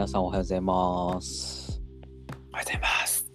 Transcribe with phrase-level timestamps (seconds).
[0.00, 1.82] 皆さんおはようございます。
[2.50, 3.30] おはようございます。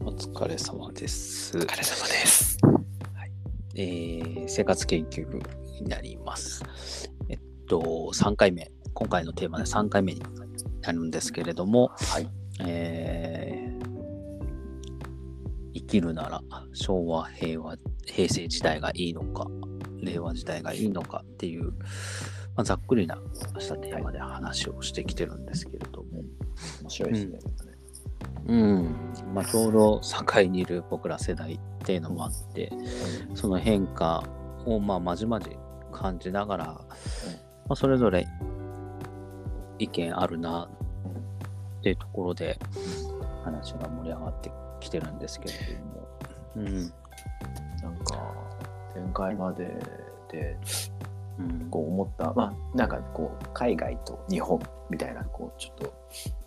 [0.00, 1.58] お疲れ様です。
[1.58, 2.58] お疲れ様です。
[3.74, 5.38] えー生活研究部
[5.82, 6.64] になります。
[7.28, 10.22] えっと、3回目、今回のテーマで3回目に
[10.80, 12.28] なるんですけれども、はい。
[12.60, 13.82] えー
[15.74, 19.46] 生きるなら昭和、平和、平成時代がいいのか、
[20.02, 21.74] 令和時代がいいのかっていう、
[22.54, 23.18] まあ、ざっくりな
[23.58, 26.22] したテーマで話をしてきてるんですけれども、
[26.82, 27.38] 面白いですね。
[28.46, 28.96] うん、
[29.32, 32.70] まあ、ちょうど境にいる僕ら世代っていうのもあって、
[33.34, 34.24] その変化
[34.66, 35.56] をまあまじまじ
[35.92, 36.86] 感じながら、ま
[37.70, 38.26] あ、それぞれ
[39.78, 40.68] 意見あるな
[41.80, 42.58] っていうところで
[43.44, 46.08] 話が盛り上がってきてるんですけれども、
[46.56, 46.92] うん。
[47.82, 48.32] なんか、
[48.94, 49.64] 前回まで
[50.30, 50.56] で、
[50.90, 50.91] うん
[51.70, 55.94] こう思った、まあ、なんかこう、海外と日本みたいな、こう、ちょっと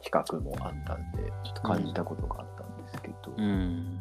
[0.01, 3.99] 比較もあったんで、ちょっと感じたことがあったんですけど、うん。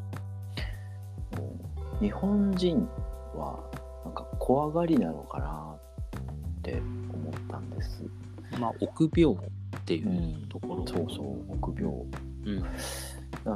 [2.00, 2.88] 日本人
[3.34, 3.58] は、
[4.04, 5.76] なんか怖がりなのかな
[6.58, 6.80] って
[7.12, 8.04] 思ったんです。
[8.58, 11.94] まあ臆病っていうところ、そうそう、臆病。
[12.46, 12.64] うん。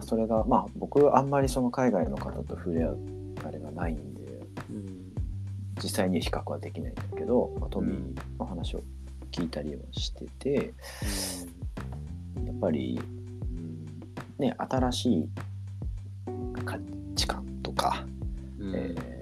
[0.02, 2.98] それがまあ僕あんまりその海外の方と触れ合う
[3.44, 4.07] あれがないんでうん
[5.82, 8.82] 実際に比較はできないんだけど、まあ、トミーの話を
[9.30, 10.74] 聞いたりはしてて
[12.44, 13.86] やっぱり、うん。
[14.38, 15.28] ね、新しい
[16.64, 16.78] 価
[17.14, 18.04] 値観とか、
[18.58, 18.74] うん。
[18.74, 19.18] えー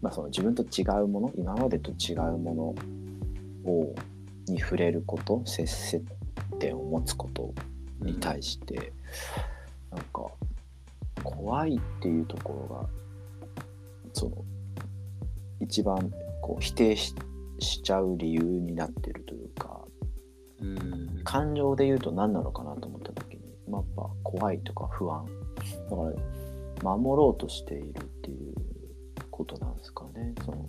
[0.00, 2.74] まあ、その自分と違うもの今までと違うも
[3.64, 3.94] のを
[4.46, 6.02] に触れること接接
[6.58, 7.52] 点を持つこと
[8.00, 8.92] に対して、
[9.90, 10.26] なんか
[11.22, 12.88] 怖いっていうところが
[14.14, 14.44] その
[15.60, 17.14] 一番こう否定し
[17.60, 19.80] しちゃう理由になってるというか
[20.60, 21.20] うん。
[21.24, 25.24] 感情で言うと何なのかなと思った時に、まあ、やっぱ怖いとか不安。
[25.90, 26.02] だか
[26.84, 28.54] ら守ろうとしているっていう
[29.30, 30.34] ことなんですかね。
[30.44, 30.66] その、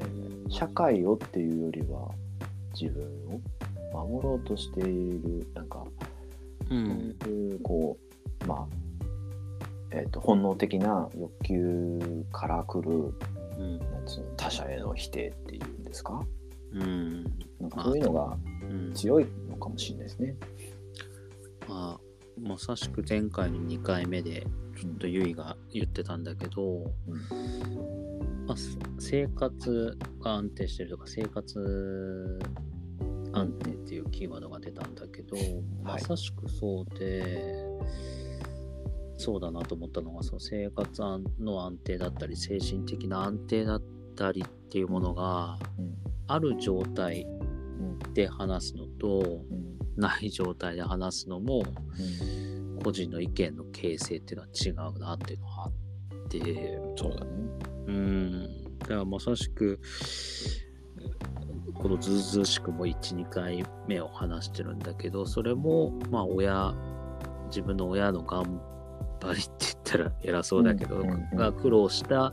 [0.00, 2.10] えー社会をっていうよりは
[2.78, 3.02] 自分
[3.94, 5.82] を守ろうとしているなんか
[6.70, 7.16] うん。
[7.22, 7.96] そういうこ
[8.44, 8.66] うまあ
[9.92, 13.14] えー、と本能的な欲求から来る
[13.58, 13.78] うん。
[13.78, 16.24] なんつうの他者への否定っていうんですか？
[16.72, 17.24] うん。
[17.60, 20.36] なんかそういうのがうん強いのかもしれないですね。
[21.68, 22.00] まあ、
[22.40, 24.46] まさしく前回の2回目で
[24.78, 26.90] ちょっとゆいが言ってたんだけど、
[28.46, 32.40] まあ、す生活が安定してるとか生活
[33.32, 35.36] 安定っていうキーワードが出たんだけど、
[35.82, 37.64] まさしくそうで、
[39.16, 41.02] そうだなと思ったのがその生活
[41.40, 43.82] の安定だったり精神的な安定だっ
[44.16, 45.94] たりっていうものがうん。
[46.28, 49.20] ある状態うんで話すのと
[49.50, 49.78] うん。
[49.96, 51.62] ない状態で話すのも
[51.98, 55.72] うん個人の意見の形成っていうのは違うなっていうのがあっ
[56.28, 56.80] て。
[56.96, 57.30] そうだね。
[57.86, 58.78] うん。
[58.78, 59.78] だからまさしく
[61.74, 66.74] このずうずうしくも12回目を話してるんだけどそれもまあ親
[67.46, 68.60] 自分の親の頑
[69.22, 72.32] 張りって言ったら偉そうだけど、が苦労した、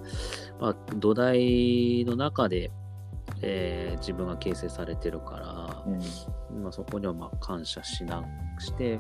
[0.60, 2.72] まあ、土台の中で、
[3.42, 6.64] えー自分が形成されてるから、うん。
[6.64, 8.24] まあ、そこにはまあ感謝しな
[8.58, 9.00] して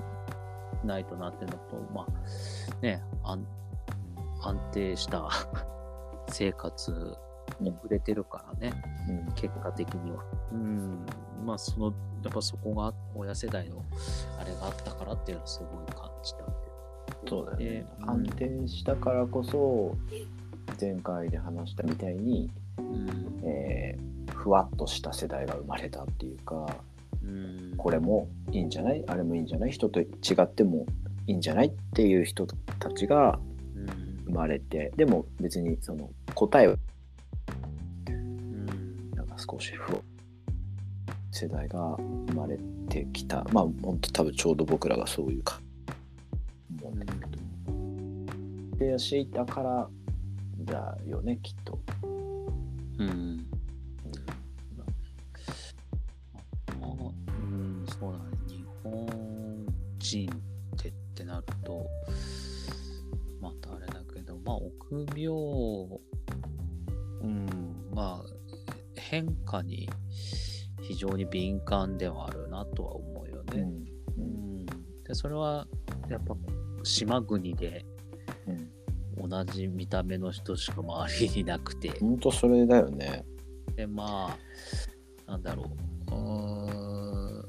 [0.83, 3.45] ないとなっていうのと、まあね、安
[4.41, 5.27] 安定した
[6.29, 7.17] 生活
[7.59, 8.73] に触れてるからね、
[9.09, 9.33] うん。
[9.33, 10.23] 結果的には。
[10.51, 11.05] うん、
[11.45, 11.87] まあその、
[12.23, 13.83] やっぱそこが親世代の
[14.39, 16.43] あれがあったからっていうのをすごい感じた
[17.27, 17.65] そうだよね。
[17.65, 17.85] で。
[18.01, 19.97] 安定したからこそ
[20.79, 22.81] 前回で話したみたいに、いう。
[22.81, 23.41] うん。
[23.43, 26.65] えーふわっとした世代が生まれたっていうか
[27.21, 29.03] うん、これもいいんじゃない？
[29.07, 29.71] あれもいいんじゃない？
[29.71, 30.07] 人と違
[30.41, 30.85] っても
[31.27, 31.67] いいんじゃない？
[31.67, 33.37] っていう人たちが
[33.75, 33.85] うん。
[34.27, 36.75] 生まれてでも別にその答えは
[38.07, 39.11] うん。
[39.11, 39.99] なんか少しふわ
[41.31, 41.97] 世代が
[42.29, 42.57] 生まれ
[42.87, 43.43] てきた。
[43.51, 45.59] まあ本当多分ちょうど僕らがそういうか
[46.87, 46.99] 思うん。
[46.99, 49.89] だけどでしていたから
[50.59, 51.79] だよねきっと。
[52.97, 53.45] うん。
[56.79, 56.89] まあ
[57.27, 58.23] うん、そうだね。
[58.47, 59.65] 日本
[59.99, 61.85] 人ってってなると、
[63.41, 65.27] またあれだけど、まあ、臆病、
[67.21, 67.45] うん、
[67.93, 68.29] まあ、
[68.95, 69.89] 変化に
[70.81, 73.61] 非常に敏感ではあるなとは思うよね。
[74.17, 74.23] うん。
[74.23, 74.65] うん、
[75.03, 75.67] で、それは、
[76.09, 76.35] やっぱ、
[76.89, 77.85] 島国で
[79.17, 83.23] うん、同じ見た目の人しか周りにいなくて、本当それだよね。
[83.75, 84.37] でま
[85.27, 85.71] あなんだろ
[86.11, 86.11] う。
[86.11, 87.45] うーん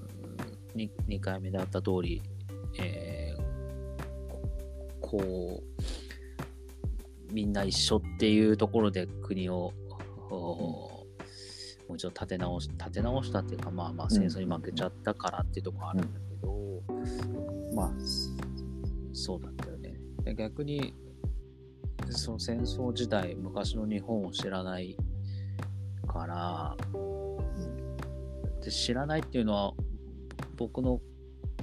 [0.75, 2.23] 2, 2回目であった通り、
[2.79, 3.51] えー
[5.03, 9.73] こうみんな一緒っていうところで国を、
[10.31, 11.07] も
[11.89, 16.83] う一度立て直し立て直したっていうかまあまあ戦争に負けちゃったからっていうところあるんだけど、
[17.75, 17.91] まあ
[19.13, 19.95] そうだったよね。
[20.25, 20.95] で逆に
[22.11, 24.97] その戦争時代昔の日本を知らない
[26.07, 26.77] から、
[28.63, 29.73] で知らないっていうのは
[30.57, 31.01] 僕の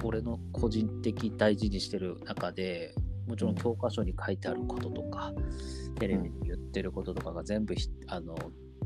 [0.04, 2.94] 俺の個人的大事にしてる中で
[3.26, 5.32] もちろん教科書に書いてあることとか、
[5.98, 8.36] テレビに言ってることとかが全部ひあの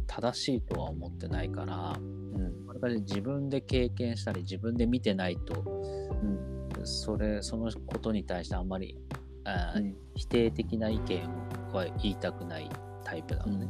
[0.07, 2.67] 正しいとは思ってないからうん。
[2.67, 6.52] これから自分で経験したり自分で見てないとうん
[6.85, 8.99] それそのことに対してあんまり
[9.45, 9.97] あー、うん。
[10.15, 11.29] 否定的な意見
[11.73, 12.69] は言いたくない
[13.05, 13.69] タイプなのね。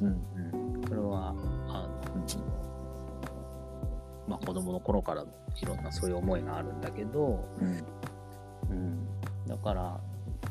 [0.00, 0.08] うん。
[0.08, 1.38] うん、それはあの、
[4.26, 7.84] まあ、子供の頃からいろんなそういう思いがあるんだけど、うん。
[8.70, 9.06] うん、
[9.46, 10.00] だから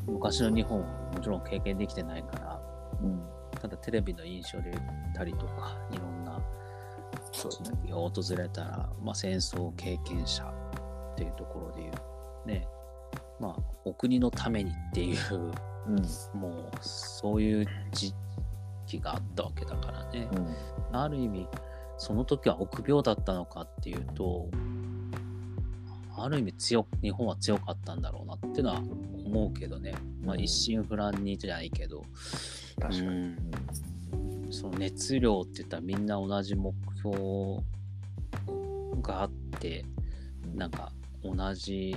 [0.06, 2.60] 昔の日本はもちろん経験できてないから
[3.02, 3.22] うん。
[3.60, 4.82] ただテレビの印象で言っ
[5.14, 6.40] たりとかいろんな
[7.32, 7.92] そうね。
[7.92, 10.44] 訪れたら、まあ、戦争経験者
[11.14, 12.66] っていうところで言うね。
[13.40, 15.18] まあお国のためにっていう
[15.86, 16.40] うん。
[16.40, 18.12] もうそういう時
[18.86, 20.28] 期があったわけだからね。
[20.90, 20.96] うん。
[20.96, 21.46] ある意味
[21.98, 24.48] その時は臆病だったのかっていうと
[26.16, 28.80] ある意味強く日本は強かったんだろうなっていうのは
[29.24, 30.40] 思うけどね、まあ、うん。
[30.40, 32.04] 一心不乱にじゃないけど、
[32.80, 33.08] 確かに。
[33.08, 33.38] うん。
[34.50, 37.62] その熱量って言ったらみんな同じ目標
[39.02, 39.84] があって
[40.54, 40.92] なんか
[41.24, 41.96] 同じ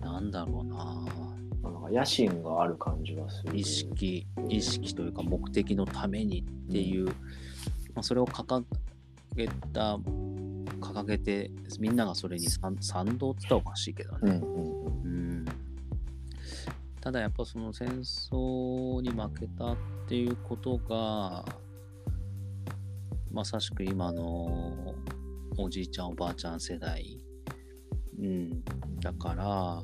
[0.00, 0.76] なんだろうな。
[1.62, 3.56] なんか野心がある感じはする。
[3.56, 7.12] 意識意識というか目的のためにっていう、ま
[7.96, 8.64] あ、それを掲
[9.34, 9.98] げた
[10.80, 11.50] 掲げて
[11.80, 15.02] みんながそれに賛賛同って言ったらおかしいけどね、うんうん。
[15.04, 15.08] う
[15.42, 15.44] ん。
[17.00, 21.44] ただやっぱその戦争に負けたっていうことが
[23.30, 24.94] まさしく今の
[25.56, 27.20] おじいちゃんおばあちゃん世代、
[28.18, 28.64] うん、
[29.00, 29.82] だから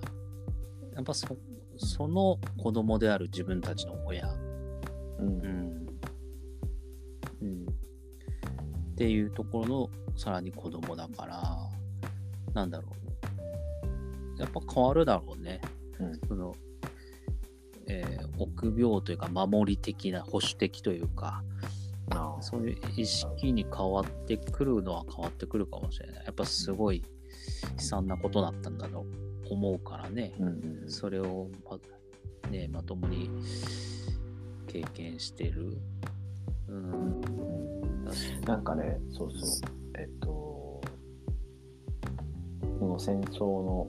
[0.95, 1.37] やっぱそ
[1.77, 4.29] その子供である自分たちの親、
[5.19, 5.27] うん。
[5.27, 5.87] うん。
[7.43, 11.43] うん、っていうところのさらに子供だから
[12.55, 12.89] なんだろ
[14.37, 14.41] う。
[14.41, 15.61] やっぱ変わるだろうね、
[15.99, 16.21] うん。
[16.29, 16.55] その
[17.87, 21.45] えー臆病というか守り的な保守的というか
[22.41, 26.25] そういう意識に変わってくるのは変わってくるかもしれない。
[26.25, 27.05] やっぱすごい
[27.77, 29.05] 悲惨なことだったんだと
[29.51, 30.51] 思うからね、うんう
[30.87, 31.49] んそれを
[32.45, 33.31] ま,、ね、まともに
[34.67, 35.77] 経験してる。
[36.69, 37.21] うん。
[38.47, 39.71] なんかねそうそう。
[39.99, 40.81] えっと
[42.81, 43.89] この戦争の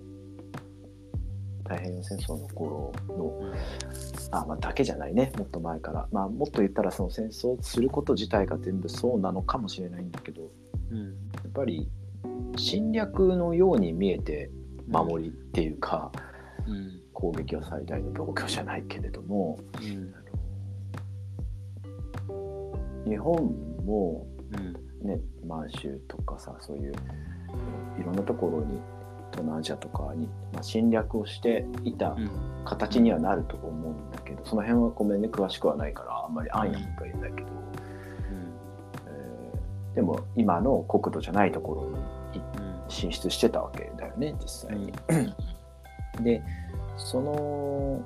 [1.64, 3.52] 太平洋戦争の頃の
[4.32, 5.32] あ、まあ、だけじゃないね。
[5.38, 10.48] もっと前から、まあ、もっと言ったらその戦争すること自体が全部そうなのかもしれないんだけどや
[10.92, 11.08] うん。
[11.48, 11.90] っぱり
[12.58, 14.50] 侵略のように見えて
[14.88, 16.12] 守りっていうか、
[16.68, 17.02] うん。
[17.14, 19.86] 攻撃は最大の防御じゃないけれどもう
[23.08, 23.10] ん。
[23.10, 23.36] 日本
[23.86, 24.74] もうん。
[25.08, 26.94] ね満州とかさそういう
[28.00, 28.80] いろんなところに
[29.32, 32.30] 東南アジアとかに、まあ、侵略をしていたうん。
[32.66, 37.48] 形にはなると思うんだけどその辺はごめんね詳しくはないからあんまりあんやとか言うんだけど、
[39.08, 41.96] えーでも今の国土じゃないところに
[42.88, 44.94] 進出してたわけだよね実際に。
[46.22, 46.42] で
[46.98, 48.02] その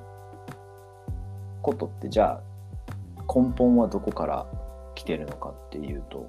[1.61, 4.47] ことってじゃあ根本はどこから
[4.95, 6.27] 来てるのかっていうと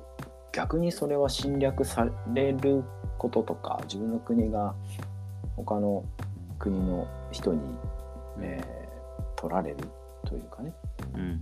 [0.52, 2.84] 逆にそれは侵略される
[3.16, 4.74] こととか自分の国が
[5.56, 6.04] 他の
[6.58, 7.60] 国の人に、
[8.40, 8.80] えー
[9.40, 9.76] 取られる
[10.26, 10.72] というかね
[11.14, 11.40] うん。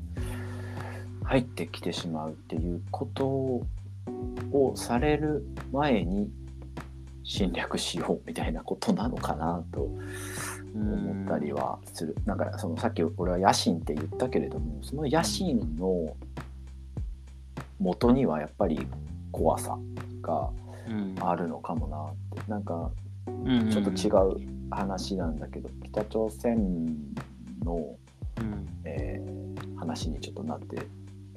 [1.24, 6.30] 入ってきてしまうっていうことをされる前に
[7.28, 9.90] 侵略しようみたいなことなのかなと
[10.74, 12.16] 思ったりはする。
[12.24, 16.16] なんかそのさっき俺は野心って言ったけれどもその野心の
[17.78, 18.80] 元にはやっぱり
[19.30, 19.78] 怖さ
[20.22, 20.48] が
[20.88, 21.14] うん。
[21.20, 22.90] あるのかもなってなんか
[23.26, 23.70] うん。
[23.70, 24.08] ちょっと違
[24.42, 26.96] う話なんだけど北朝鮮
[27.62, 27.94] の、
[28.38, 28.66] うん。
[28.84, 29.38] えー
[29.76, 30.76] 話にちょっとなって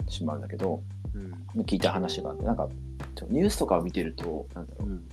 [0.09, 0.81] しまうんだけど
[1.13, 1.61] うん。
[1.63, 2.69] 聞いた話があってなんか
[3.13, 5.03] ちょニュースとかを見てるとなんだろううん。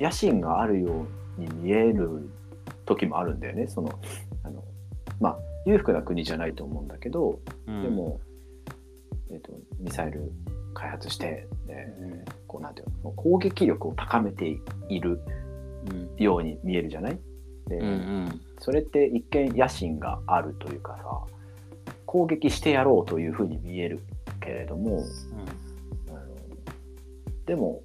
[0.00, 1.06] 野心があるよ
[1.38, 2.28] うに見える
[2.86, 3.66] 時もあるんだよね。
[3.68, 3.98] その
[4.42, 4.64] あの
[5.20, 7.82] まあ裕福な国じゃないと思うんだけど、うん。
[7.82, 8.20] でも、
[9.30, 10.32] えー、とミサイル
[10.74, 12.24] 開発してでうん。
[12.46, 15.20] こうなんていうの攻撃力を高めている
[15.90, 17.18] うんように見えるじゃない？
[17.66, 18.40] で、うんうん。
[18.58, 21.04] それって一見野心があるというかさ
[22.06, 24.00] 攻撃してやろうというふうに見える
[24.40, 25.04] けれども
[26.08, 26.18] あの
[27.44, 27.82] でも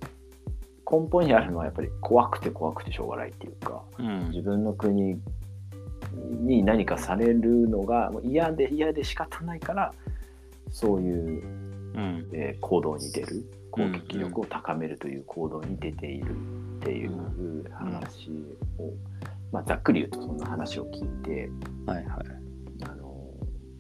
[0.94, 4.30] 根本にあるのはやっぱり怖くて怖くてしょうがないっていうかうん。
[4.30, 5.20] 自分の国
[6.42, 9.94] に何かされるのが嫌で嫌で仕方ないから
[10.70, 11.44] そういう、
[11.96, 12.30] うん。
[12.34, 16.36] えー行動に出る攻撃力を高めるという行動に出ている
[16.78, 18.30] っていう話
[18.78, 18.92] を、
[19.52, 21.50] まあ、ざっくり言うとそんな話を聞いて
[21.88, 22.06] はいはい。
[22.84, 23.32] あの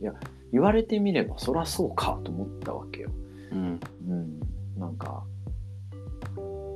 [0.01, 0.13] いや
[0.51, 3.09] 言われてみればそりゃそうかと思ったわけよ。
[3.51, 3.79] うん。
[4.07, 4.39] うん、
[4.79, 5.23] なんか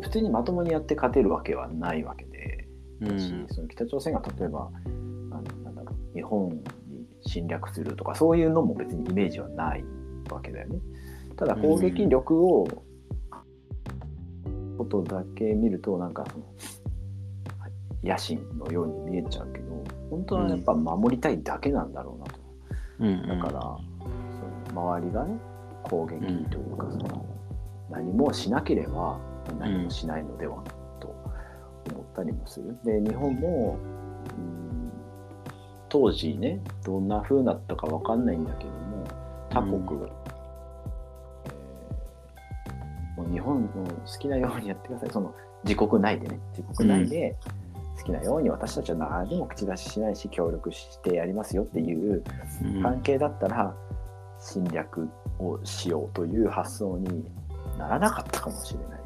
[0.07, 2.67] 普通にまともにやって勝てるわけはないわけで、
[3.01, 4.71] うんしその北朝鮮が例えば
[5.31, 9.83] あのなんだろう日本に侵略するとかそういうのも別にイメージはない
[10.31, 10.79] わけだよね。
[11.35, 12.65] ただ攻撃力を、
[14.77, 16.45] ことだけ見るとなんかその
[18.03, 22.39] 野心のように見えちゃうけど本当はやっぱ守りたいだけなんだろうなと。
[22.99, 23.61] うんだから、
[24.69, 25.37] その周りがね
[25.83, 27.25] 攻撃というかその、
[27.91, 29.19] 何もしなければ
[29.53, 30.63] 何もしないのでは、
[30.99, 31.07] と
[31.91, 32.77] 思ったりもする。
[32.83, 33.77] で日本も、
[34.37, 34.57] うん
[35.89, 39.07] 当時ねどんな風だったかわかんないんだけども
[39.49, 40.37] 他国が、えー
[43.17, 45.09] もう日本の好きなようにやってください。
[45.09, 47.35] その自国内でね自国内で
[47.97, 52.23] 好きなように私たちは何でも口出ししないし協力してやりますよっていう
[52.63, 52.83] うん。
[52.83, 53.75] 関係だったら
[54.39, 57.25] 侵略をしようという発想に
[57.79, 58.87] ならなかったかもしれない。
[58.89, 58.96] し、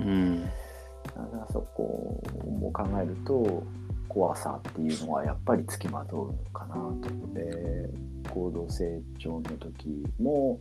[0.00, 2.22] うんだからそこ
[2.60, 3.62] も考えると
[4.08, 7.34] 怖さっていうのはやっぱりつきまとうのかなと。
[7.34, 7.88] で
[8.30, 10.60] 高度成長の時も、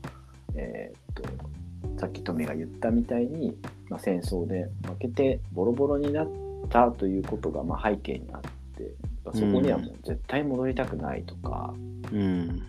[0.55, 1.23] えーっと
[1.99, 3.55] さっきトミが言ったみたいに、
[3.89, 6.27] まあ、戦争で負けてボロボロになっ
[6.69, 8.91] たということがまあ背景にあって
[9.25, 11.73] そこにはもう絶対戻りたくないとか、
[12.11, 12.63] うん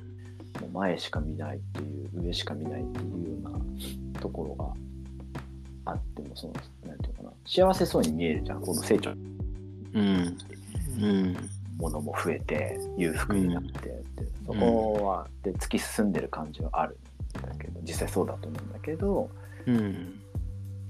[0.61, 4.73] もう前しか見ないっていう上しか見ないっていうようなところが
[5.87, 6.53] あってもその
[6.87, 7.33] なんていうのかな。
[7.47, 8.61] 幸せそうに見えるじゃん。
[8.61, 9.11] この成長。
[9.11, 10.37] うん。
[11.01, 11.37] うん。
[11.79, 16.97] ものも増えて裕福になってって、そこはで突き進んでる感じはある
[17.39, 19.31] んだけど実際そうだと思うんだけど
[19.67, 20.21] うん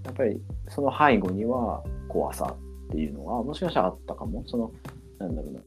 [0.05, 2.55] やっぱりその背後には怖さ
[2.88, 4.45] っていうのはもしかしたらあったかも。
[4.47, 4.71] その
[5.19, 5.61] なんだろうな。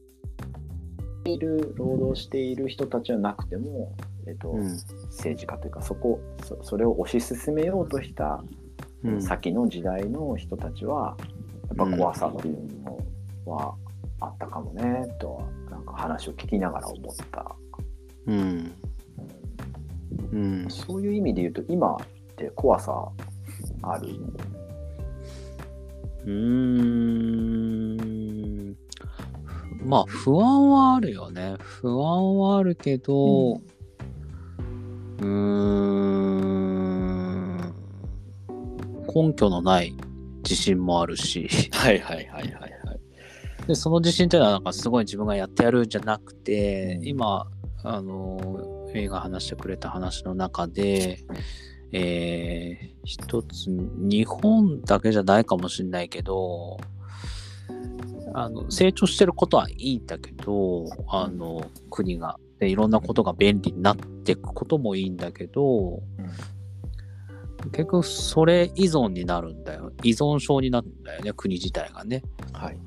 [1.30, 3.92] いる労働している人たちはなくても、
[4.26, 4.62] えっとうん。
[5.10, 8.59] 政治家というかそこそそれを推し進めようとしたうん
[9.20, 11.16] 先の時代の人たちは
[11.68, 12.98] やっぱ怖さっていうの
[13.46, 13.74] は
[14.20, 17.56] あったかもねとはなんか話を聞きながら思った、
[18.26, 18.72] うん。
[20.32, 20.66] うん。
[20.68, 21.98] そういう意味で言うと今っ
[22.36, 23.08] て怖さ
[23.82, 24.08] ある？
[26.26, 26.32] うー
[27.94, 28.76] ん。
[29.82, 31.56] まあ不安はあるよね。
[31.58, 36.29] 不安はあるけどうーん
[39.14, 39.94] 根拠のない
[40.42, 41.48] 自信もあるし。
[41.72, 42.70] はいはいはいはいはい。
[43.66, 47.06] でその自信っていうのはなんかすごい自分がやってやるんじゃなくて、うん。
[47.06, 47.46] 今
[47.82, 51.18] あの映画話してくれた話の中で
[51.92, 56.78] えー一つ日本だけじゃないかもしれないけど
[58.34, 62.38] あの成長してることはいいんだけどあの国が。
[62.60, 66.02] でいろんなことが便利になっていくこともいいんだけど
[67.72, 69.92] 結局それ依存になるんだよ。
[70.02, 72.22] 依存症になるんだよね国自体がね。
[72.52, 72.78] はい。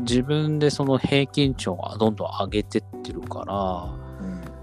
[0.00, 3.94] 自分でその平均値をどんどん上げてってるから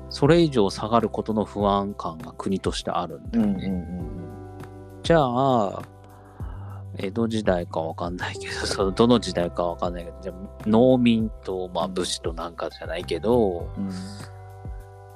[0.10, 3.66] それ以上下がることの不安感が国としてあるんだうんよね。
[3.66, 4.12] うんうん。
[5.04, 5.82] じゃあ
[6.98, 10.36] 江戸時代かわかんないけど そのどの時代かわかんないけどじゃあ
[10.68, 13.90] 農民と、まあ、武士となんかじゃないけどうん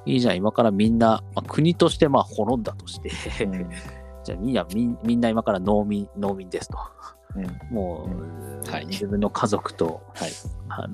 [0.06, 0.36] いいじゃん。
[0.36, 3.10] 今からみんな、まあ、国としてまあ滅んだとして
[3.44, 3.70] うん。
[4.24, 4.66] じゃあみんな
[5.02, 6.78] みんな今から農民農民ですと。
[7.34, 7.74] うん。
[7.74, 8.08] も
[8.64, 8.86] う、はい。
[8.86, 10.30] 自分の家族とはい。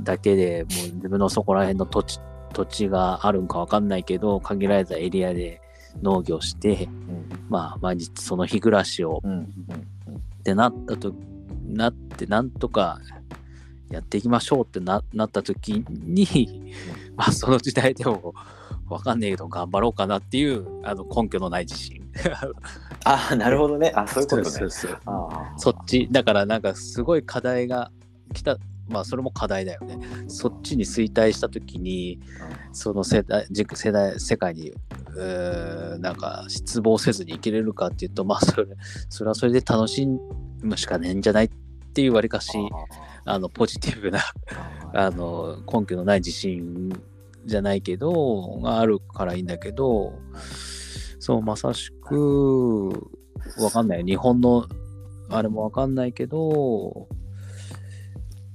[0.02, 2.20] だけでもう自分のそこら辺の土地
[2.54, 5.60] 土地があるんかわかんないけど限られたエリアで
[6.02, 7.28] 農業して、うん。
[7.48, 9.30] まあ毎日その日暮らしをうん。
[9.30, 9.42] うん。
[9.42, 9.48] っ
[10.42, 11.14] てなったと
[11.66, 12.98] なってなんとか
[13.90, 16.72] やっていきましょうってななった時に、
[17.14, 18.34] まあその時代でも
[18.92, 22.02] わかんないけど頑張ろうかなっていうあの根拠のない自信。
[23.04, 23.92] ああなるほどね。
[23.94, 24.50] あそういうことね。
[24.50, 24.98] そうそう
[25.56, 27.90] そっちだからなんかすごい課題が
[28.32, 28.58] 来た。
[28.88, 29.98] まあそれも課題だよね。
[30.28, 32.20] そっちに衰退した時に
[32.72, 38.66] その世代じ世代世界にうーなんか失望せずに生きれるかっていうとまあそれ
[39.08, 40.06] それはそれで楽し
[40.62, 41.50] むしかねえんじゃないっ
[41.94, 42.52] ていうわりかし
[43.24, 44.20] あのポジティブな
[44.92, 46.90] あの根拠のない自信
[47.44, 50.18] じゃないけどがあるからいいんだけど
[51.18, 52.88] そうまさしく
[53.58, 54.66] わかんない日本の
[55.30, 57.08] あれもわかんないけど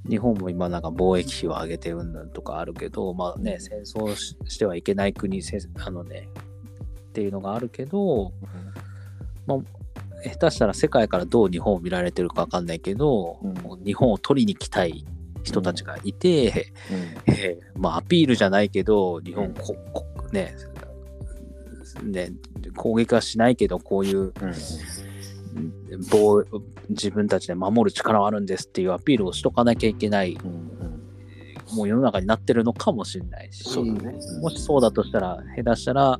[0.09, 6.29] 日本も今なんか貿易費を上げてうんぬんとかあるけどまあね戦争ししてはいけない国せあのね
[7.09, 8.31] っていうのがあるけど、
[9.47, 9.57] まあ、
[10.23, 13.83] 下手したら世界からどう日本を見られてるかわかんないけど、うん。
[13.83, 15.03] 日本を取りに来たい
[15.47, 16.71] 人たちがいて、
[17.27, 17.33] うん。
[17.33, 20.55] えーまあ、アピールじゃないけど、日本、ここね、
[22.03, 22.31] ね、
[22.75, 24.33] 攻撃はしないけど、こういううん。
[26.09, 26.43] 防
[26.89, 30.37] 自分たちで守る力はあるんですっていうアピールをしとかなきゃいけない、
[31.73, 36.19] もう世の中になってるのかもしれないし、ねうんもしそうだとしたら、下手したら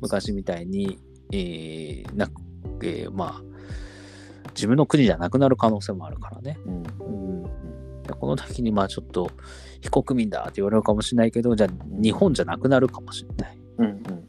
[0.00, 0.98] 昔みたいに、
[1.32, 2.28] えーな
[2.82, 3.42] えーまあ、
[4.54, 6.58] 自分の国じゃなくなる可能性もあるからね。
[6.66, 6.74] うん。
[6.76, 7.50] うん、で
[8.20, 9.30] この時にまあちょっと
[9.80, 11.70] 非国民だって言われるかもしれないけどじゃあ
[12.02, 13.58] 日本じゃなくなるかもしれない。
[13.78, 14.26] うんうんうん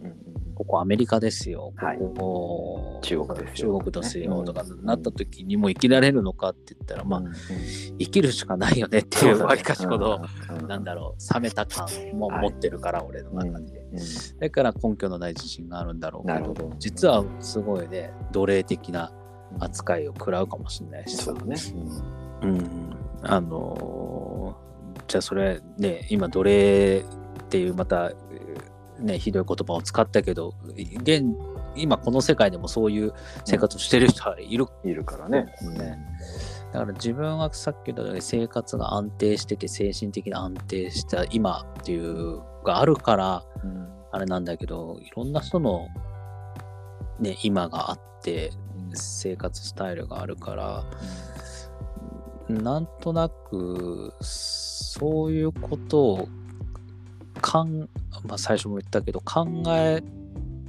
[0.58, 1.72] ここアメリカですよ。
[1.76, 2.00] はい。
[2.00, 7.24] ここ中国ですよ中国ですよ、うんとかなった時にもう生きられるのかって言ったら、まあ、
[8.00, 10.20] 生きるしかないよねっていうわりかしこの、
[10.60, 19.12] うんなんだろう冷めた感も持ってるから、俺の中で、うんだから根拠のない自信があるんだろうけど実はすごいね奴隷的な
[19.60, 21.18] 扱いを食らうかもしれないし。
[21.18, 21.56] さそうだね。
[22.42, 22.97] うん、
[23.28, 24.68] あのー
[25.08, 28.12] じゃあそれね今奴隷っていうまた
[29.00, 30.54] ねひどい言葉を使ったけど
[31.02, 31.24] 現
[31.76, 33.14] 今この世界でもそういう
[33.46, 35.46] 生活をしてる人はいる、いるからね。
[35.78, 36.00] ね
[36.74, 43.88] だから自分はさっき言ったように生活が安定してて精神的に安定した今っていうがあるからうん。
[44.12, 45.90] あれなんだけどいろんな人の
[47.20, 48.52] ね今があって
[48.94, 50.84] 生活スタイルがあるから
[52.50, 56.30] なんとなくそういうことを
[57.42, 57.90] かん、
[58.24, 60.02] まあ、最初も言ったけど考え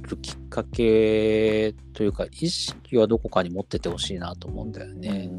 [0.01, 5.29] るきっかけというか意識はどこかに持っててほしいなと思うんだよね。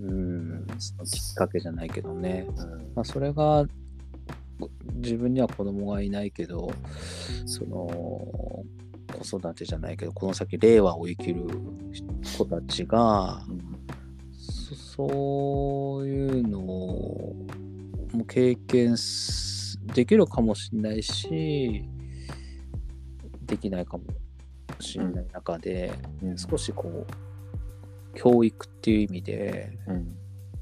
[0.00, 2.46] うん、そのきっかけじゃないけどね。
[2.94, 3.66] まあ、それが
[4.96, 6.70] 自分には子供がいないけど
[7.46, 8.64] その
[9.18, 11.44] 子育てじゃないけどこの先令和を生きる
[12.36, 13.69] 子たちがそ
[14.96, 17.36] そういうのを
[18.12, 21.84] も経験すできるかもしれないし
[23.42, 24.04] できないかも
[24.80, 30.16] しれない中で、うん少しこう教育っていう意味でうん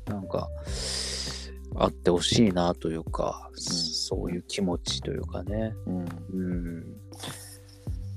[0.07, 0.49] なんか
[1.77, 5.75] あってほしいなというか、そういう気持ちというかね。
[5.87, 6.85] うんうん。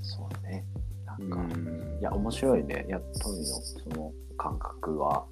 [0.02, 0.64] そうね。
[1.04, 2.86] なんうか、んいや、面白いね。
[2.88, 5.24] やっとりのその感覚は、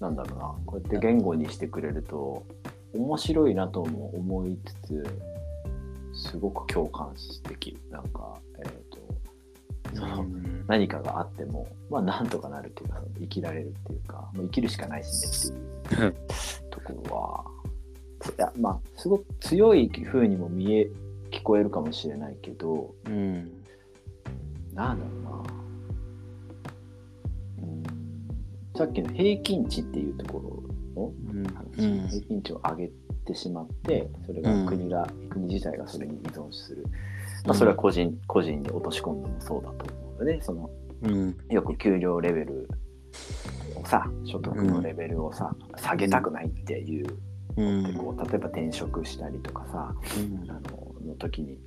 [0.00, 2.44] なんだろうな、こうやって言語にしてくれると、
[2.94, 5.06] 面白いなとも思いつつ、
[6.30, 7.12] すごく共感
[7.48, 7.80] できる。
[7.90, 16.14] なんか、えっ、と、その、うん何かがあっても、まあ、なんとかなるっていうか、生きられるっていうか、もう生きるしかないしねっていう
[16.70, 17.44] ところは、
[18.36, 20.90] いや、まあ、すごく強い風にも見え、
[21.30, 23.50] 聞こえるかもしれないけど、うん。
[24.74, 25.65] なんだろうな。
[28.76, 30.62] さっきの平均値っていうとこ
[30.94, 32.90] ろのうん話、平均値を上げ
[33.24, 36.84] てしまって、それが国が、国自体がそれに依存する。
[37.44, 40.70] まあ、それは個人、個人に落とし込んでもそうだと思うので、その
[41.02, 41.36] うん。
[41.50, 42.68] よく給料レベル
[43.76, 47.06] をさ、所得のレベルをさ、下げたくないっていう、
[47.56, 47.84] うん。
[47.84, 51.58] でこう例えば転職したりとかさ、うんあのの時に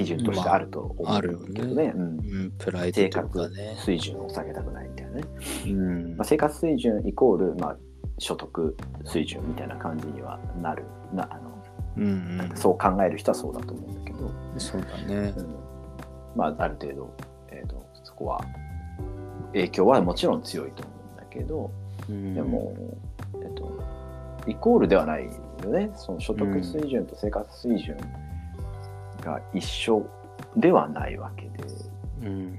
[0.00, 1.92] 基準としてあると思うけどねね。
[1.94, 2.04] うんう
[2.44, 2.52] ん。
[2.58, 3.76] プライド生とか活ね。
[3.84, 5.22] 水準を下げたくないみたいなね。
[5.66, 6.24] うんまあ、。
[6.24, 7.76] 生活水準イコール、まあ、
[8.18, 11.62] 所得水準みたいな感じにはなるなあの、
[11.98, 12.52] うん。
[12.54, 15.42] そう考える人はそうだと思うんだけど、そうだねう。
[15.42, 15.54] ん
[16.34, 17.14] まあ、ある程度、
[17.50, 18.40] えー、とそこは
[19.52, 21.70] 影響はもちろん強いと思うんだけど、
[22.08, 22.74] うんでも、
[23.42, 23.70] えっと、
[24.46, 25.30] イコールではないよ
[25.70, 25.90] ね。
[25.94, 27.96] その所得水準と生活水準
[29.20, 30.06] が一緒
[30.56, 31.50] ではないわけで、
[32.22, 32.58] うん。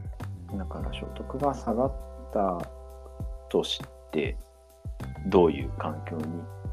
[0.57, 1.93] だから所得が下がっ
[2.33, 2.69] た
[3.49, 4.37] として、
[5.27, 6.17] どういう環境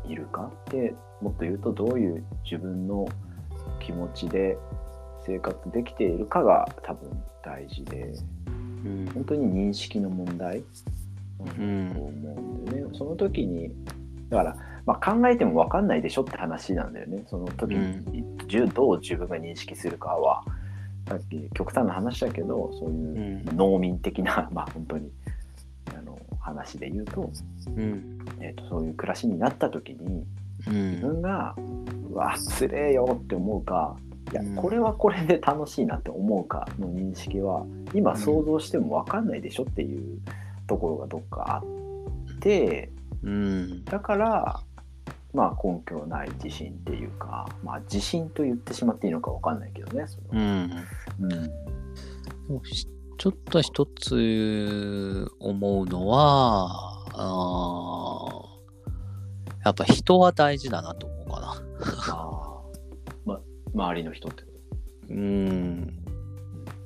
[0.04, 3.06] にいるかって、もっと言うとどういう自分の
[3.80, 4.56] 気持ちで
[5.26, 7.10] 生活できているかが多分
[7.44, 8.12] 大事で、
[8.46, 8.50] う
[8.88, 9.10] ん。
[9.14, 10.62] 本当に認識の問題
[11.58, 12.96] うんと思うんだよね。
[12.96, 13.72] その時に
[14.28, 14.56] だから、
[14.88, 17.22] まあ、考えても分かんないでしょって話なんだよね。
[17.26, 20.42] その時に、じゅどう自分が認識するかは。
[21.06, 23.56] さっき極端な話だけどそういううん。
[23.56, 25.10] 農民的な、 まあ本当に
[25.94, 27.30] あの話で言うと,、
[27.66, 28.18] うん。
[28.40, 30.24] えー、とそういう暮らしになった時に
[30.66, 31.54] う自ん分が
[32.10, 33.94] 「うわつれえよ」って思うか
[34.32, 34.54] いやうん。
[34.54, 40.18] これはこれで楽しいなって思うかの認識は今想像しても分かんないでしょっていう
[40.66, 41.62] ところがどっかあ
[42.34, 42.90] って
[43.22, 43.84] うん。
[43.84, 44.60] だから
[45.34, 50.70] まあ根拠ない自信っていうかまあ自信と言ってしまっていいのか分かんないけどねそれはうん。
[51.20, 52.60] うん。
[53.18, 61.62] ちょっと一つ思うのはあーやっぱ人は大事だなと思うかな。
[62.12, 63.28] あー。
[63.28, 63.40] ま
[63.74, 64.48] 周りの人ってこ
[65.10, 65.98] うん。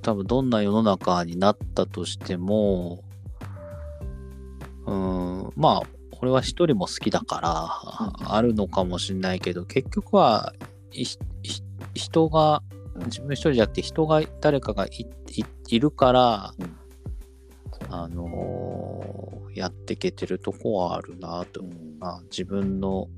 [0.03, 3.05] 多分どんな世の中になったとしても
[4.87, 10.55] うんまあ俺は一人も好きだからあるのかもしれないけど結局は
[11.95, 12.63] 人が
[12.95, 16.77] うん自分一人じゃなくて人が誰かがいるから、うん。
[17.91, 21.99] あのーやっていけてるとこはあるなとと、うん。
[21.99, 23.09] まあ、自分の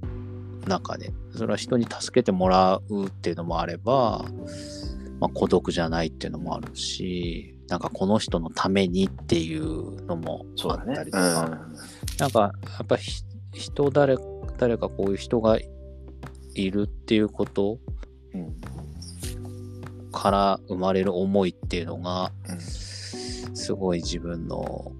[0.67, 1.13] 中で。
[1.31, 4.25] それは人に助けてもらうっていうのもあれば、
[5.25, 10.95] まあ、孤独じゃないっていうのもあるしなんかこの人のためにっていうのもあっそうだね。
[10.95, 11.61] たりとか、
[12.19, 12.51] なんかや
[12.83, 13.23] っぱひ
[13.55, 14.19] 人誰
[14.59, 15.59] 誰かこういう人が
[16.55, 17.79] いるっていうこと
[18.35, 18.41] うん。
[18.41, 18.55] うん
[20.13, 22.61] から生まれる思いっていうのがうん。
[22.61, 24.93] すごい自分の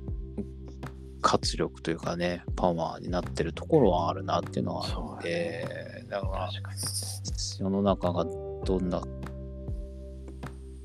[1.21, 6.51] 活力というかねパワーになってるところはあるなっていうのはあるのでだから
[7.37, 9.03] 世の中がどんな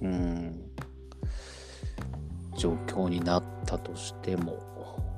[0.01, 0.71] うん。
[2.57, 4.59] 状況になったとしても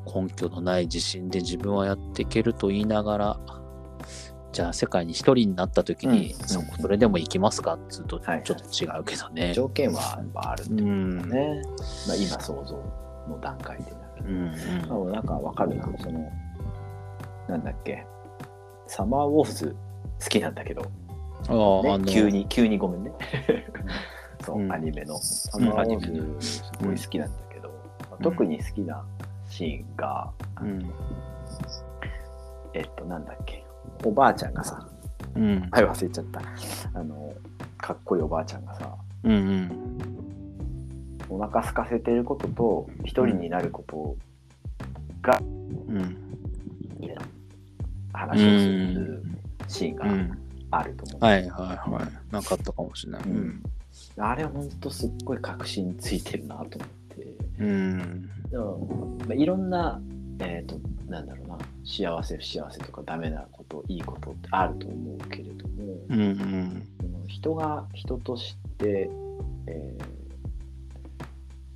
[0.06, 3.40] 根拠のない自信で自分はやっていけると言いながら
[4.52, 6.48] じゃあ世界に一人になった時に、うん。
[6.48, 8.44] そそれでも行きますかっつうとはいはい。
[8.44, 9.54] ちょっと違うけどね。
[9.54, 11.30] 条件はやっぱあるってことだうん。
[11.30, 11.62] ね、
[12.08, 12.76] まあ、今想像
[13.30, 14.32] の段階でなるう
[15.06, 15.86] んあなんかわかるな。
[16.00, 16.30] その
[17.48, 18.06] なんだっけ。
[18.88, 19.76] サマーウォーズ
[20.22, 20.82] 好きなんだけど、
[21.48, 23.12] ああ、あ急に急にごめんね
[24.46, 27.70] そう、うんアニメのサマーウォーズすごい好きなんだけど、
[28.10, 29.04] まあ特に好きな
[29.50, 30.92] シーンが、うん。
[32.74, 33.66] えっとなんだっけ
[34.06, 34.88] おばあちゃんがさ
[35.36, 35.70] うん。
[35.72, 36.42] はい忘れちゃった
[36.94, 37.34] あの
[37.78, 39.98] かっこいいおばあちゃんがさうんうん。
[41.30, 44.16] お腹空かせてることと一人になること
[45.22, 45.44] がう
[45.94, 46.18] ん。
[48.14, 49.24] 話をする
[49.68, 50.38] シーンがうん。
[50.72, 52.02] あると思う、はいはいは
[52.32, 52.34] い。
[52.34, 53.24] なかったかもしれない。
[53.24, 53.64] うん
[54.18, 57.28] あれほんとすっごい確信ついてるなと思って
[57.60, 58.30] うん。
[58.50, 60.02] でも、まあ、いろんな
[60.40, 60.76] えっ、と
[61.08, 65.74] なんだろうな幸せ不幸せとかダメなこといいことってあると思うけれども、
[66.10, 66.84] うんうん。
[67.28, 69.10] 人が人として、
[69.68, 70.04] えー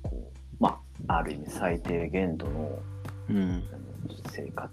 [0.02, 2.78] こうまあある意味最低限度の
[3.30, 3.62] うん。
[4.30, 4.70] 生活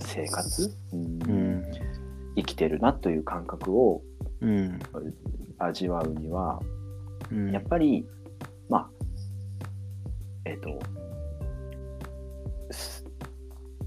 [0.00, 1.64] 生活、うんうん。
[2.36, 4.02] 生きてるなという感覚を
[4.40, 4.78] うん。
[5.58, 6.60] 味わうには
[7.32, 7.52] うん。
[7.52, 8.06] やっぱり
[8.68, 8.90] まあ
[10.44, 10.78] えっ、と
[12.70, 13.04] す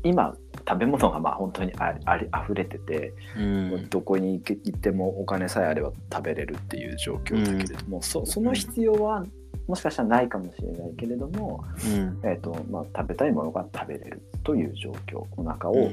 [0.04, 0.36] 今
[0.68, 3.90] 食べ物がまあ本当にああり溢れてて、うん。
[3.90, 9.24] どこに行ってもお金さえあれば食べれるっていう状況だけれども、そその必要は
[9.68, 12.20] もしかしたらないかもしれないけれども、うん。
[12.24, 15.92] えーとまあ、食べたいものが食べれるという状況お腹を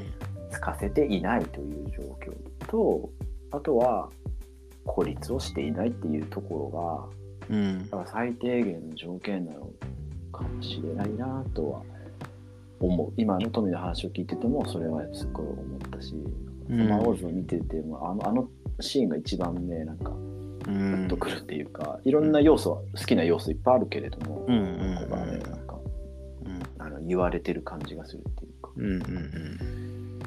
[0.51, 3.11] 空かせていないという状況と
[3.51, 4.09] あとは
[4.85, 6.79] 孤立をしていないっていうところ
[7.53, 7.79] うん。
[7.79, 9.71] がだから最低限の条件なの
[10.33, 11.83] かもしれないなとは
[12.81, 16.15] 思う今の富の話を聞いててもそれはすっごい思ったし、
[16.69, 18.49] うんーズを見ててもあのあの
[18.81, 20.11] シーンが一番ねなんか
[20.65, 25.77] グうんッとくるっていうか、いろんな要素は好きな要素いっぱいあるけれども、うんうんここがねなんか
[26.47, 30.19] うんあの言われてる感じがするっていうか、うんうんうん。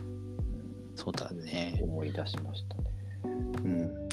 [0.96, 1.80] そうだね。
[1.82, 2.84] 思い出しましたね。
[3.64, 4.10] うん。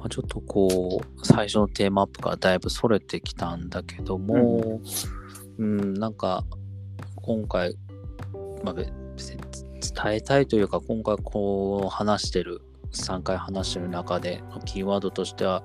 [0.00, 4.80] まあ、ちょっとこう、最初のテーマアップからだいぶそれてきたんだけども、
[5.58, 6.42] うん、なんか、
[7.16, 7.76] 今回、
[8.64, 9.42] まあ、別に
[9.94, 15.64] 伝えたいというか、今回こう話してる、3回話してる中でのキーワードとしては、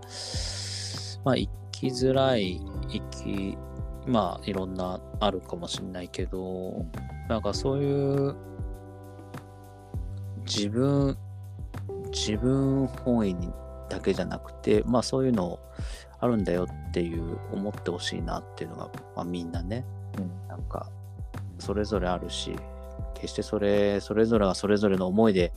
[1.24, 3.58] まあ、生きづらい、生き、
[4.06, 6.86] まあ、いろんなあるかもしれないけど、
[7.30, 8.36] なんかそういう、
[10.46, 11.18] 自分、
[12.12, 13.50] 自分本位に
[13.90, 15.60] だけじゃなくて、まあそういうの
[16.20, 19.86] あるんだよっていう思ってほしいなっていうのが、まあみんなね、
[20.18, 20.48] うん。
[20.48, 20.90] なんか
[21.60, 22.56] それぞれあるし
[23.14, 25.54] 決してそれそれぞれがそれぞれの思いで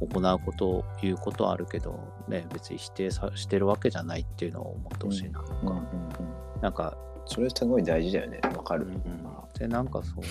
[0.00, 5.40] 行うこということはあるけど、ね、別に否定さしてるわけじゃないっていうのを思ってほしいな。
[5.40, 5.82] とか、うんうんうん。
[6.62, 8.40] なんか、それすごい大事だよね。
[8.42, 9.22] わかる、うん。
[9.58, 10.22] でなんかそう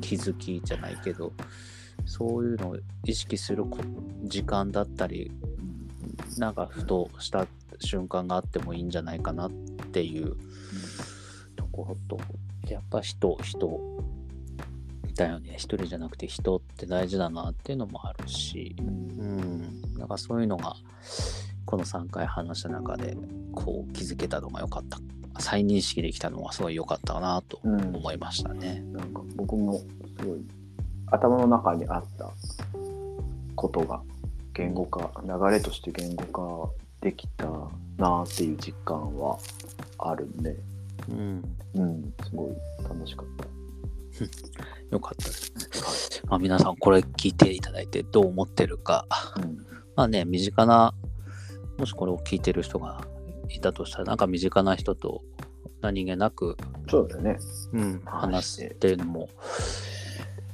[0.00, 1.32] 気気づきじゃないけど
[2.06, 3.78] そういうのを意識するこ
[4.24, 5.30] 時間だったり
[6.40, 7.46] なんかふとした
[7.80, 9.50] 瞬間があってもいいんじゃないかなっ
[9.92, 10.36] ていう。
[11.54, 12.18] ところと。
[12.68, 13.80] やっぱ人人。
[15.14, 15.54] だよね。
[15.56, 18.74] 一人じゃなくて人って大事だなっていうのもあるし。
[18.78, 18.86] うん。
[18.86, 20.74] うんなんかそういうのが
[21.66, 23.14] この3回話した中で
[23.54, 24.98] こう気づけたのが良かった。
[25.38, 27.96] 再認識できたのがすごい良かったなとうん。
[27.96, 28.82] 思いましたね。
[28.92, 30.40] なんか僕もすごい
[31.08, 32.30] 頭の中にあった
[33.56, 34.00] ことが
[34.54, 37.46] 言語化流れとして言語化できた
[37.96, 39.38] なっていう実感は
[39.98, 40.56] あるんで、
[41.08, 42.50] うん、うん、すごい
[42.82, 43.26] 楽しかっ
[44.90, 46.28] 良かったですね。
[46.28, 49.40] まあ、皆さんこれ聞いていただいてどう思ってるか、た。
[49.40, 50.94] うんまあね、身近な、
[51.78, 53.06] もしこれを聞いてる人が
[53.48, 55.22] いたとしたら、なんか身近な人と
[55.80, 56.56] 何気なく、
[56.88, 57.38] そうだよね。
[57.72, 59.28] うん、話話すっていうのも、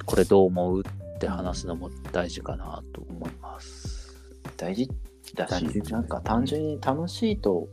[0.04, 0.82] これどう思うっ
[1.18, 4.16] て話すのも大事かなと思います。
[4.56, 4.88] 大事
[5.34, 7.68] だしなんか単純に楽しいと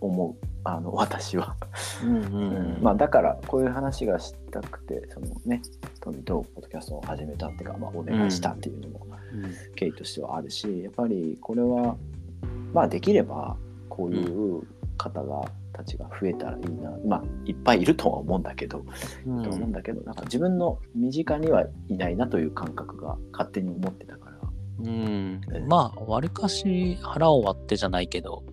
[0.00, 0.46] 思う。
[0.66, 1.56] あの私は、
[2.02, 2.82] うんううん。
[2.82, 5.60] まあだからこういう話がしたくてそのね
[6.00, 9.06] トミとポッドキャストを始めたっていうか、まあ、お願いしたっていうのも
[9.76, 11.96] 経緯としてはあるしやっぱりこれは
[12.72, 13.56] まあできれば
[13.88, 14.62] こういう
[14.96, 15.42] 方が
[15.74, 16.90] たちが増えたらいいな。
[17.06, 18.84] まあいっぱいいるとは思うんだけど、
[19.26, 19.42] うん。
[19.42, 24.38] と思うんだけどなんか自分の身近にはいないなという感覚が勝手に思ってたから、
[24.80, 28.44] うん、まあ、わりかし腹を割ってじゃないけど、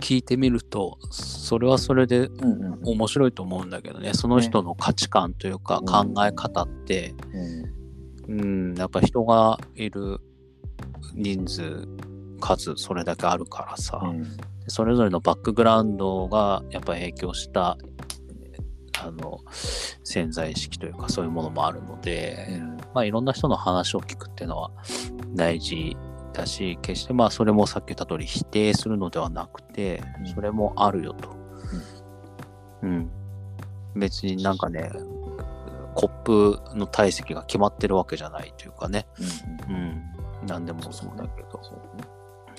[0.00, 2.64] 聞いてみると、それはそれでうんうん。
[2.64, 7.14] うん面白いと思うんだけどね、その人の価値観というかうん考え方って、
[8.26, 8.70] うん。
[8.70, 10.18] うん、やっぱ人がいる
[11.14, 11.86] 人数、
[12.40, 14.26] 数、それだけあるからさ、うん
[14.70, 17.76] それぞれのバックグラウンドがやっぱ影響した、
[19.02, 19.38] あの、
[20.04, 22.60] 潜在意識というかそういうものもあるので、
[22.94, 24.70] まあいろんな人の話を聞くっていうのは
[25.34, 25.96] 大事
[26.32, 31.30] だし、決してまあそれもさっき言った通り否定するのではなくてうん、それもあるよと。
[32.82, 33.10] うん。
[33.96, 34.90] 別になんかね、
[35.94, 39.06] コップの体積が決まってるわけじゃないというかね。
[39.68, 40.46] うんうんうん。
[40.46, 41.60] 何でもそうだけど、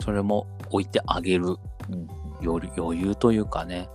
[0.03, 1.57] それも置いてあげるうん
[2.43, 3.89] 余裕余裕というかね、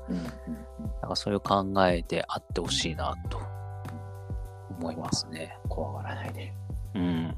[1.02, 3.40] なんかそういう考えであってほしいなと
[4.78, 5.56] 思いますね。
[5.68, 6.52] 怖がらないで。
[6.94, 7.34] うん。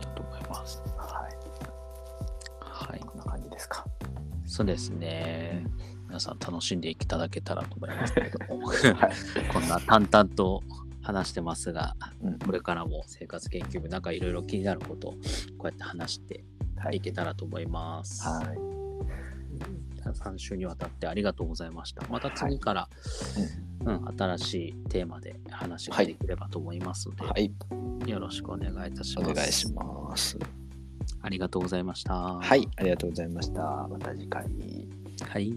[0.00, 0.82] だと思います。
[0.96, 1.36] はい。
[2.60, 3.00] はい。
[3.00, 3.84] こんな感じですか。
[4.46, 5.64] そうですね。
[6.06, 8.78] 皆さん楽しんでいただけたらと思いますけども、 はい。
[9.52, 10.62] こんな淡々と
[11.02, 15.18] 話してますが、うんこれからも生活研究部、なんかいろいろ気になることをこ
[15.64, 16.44] うやって話して
[16.76, 18.26] はいいけたらと思います。
[18.28, 18.71] はい。
[20.10, 22.06] 3週にわたってありがとうございました。
[22.08, 22.88] また次から、
[23.84, 27.52] うん新しいテーマで話ができればと思いますので、はい。
[28.06, 29.30] よろしくお願いいたします。
[29.30, 30.38] お願いします。
[31.20, 32.14] ありがとうございました。
[32.14, 32.68] はい。
[32.76, 33.88] ありがとうございました。
[33.88, 34.44] また次回。
[35.28, 35.52] はい。